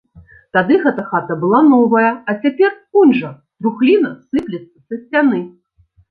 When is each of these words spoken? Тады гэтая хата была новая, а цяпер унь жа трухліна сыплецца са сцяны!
Тады 0.57 0.75
гэтая 0.83 1.03
хата 1.09 1.33
была 1.41 1.59
новая, 1.73 2.07
а 2.31 2.33
цяпер 2.45 2.71
унь 3.01 3.11
жа 3.19 3.29
трухліна 3.65 4.09
сыплецца 4.31 4.77
са 4.95 4.99
сцяны! 5.03 5.43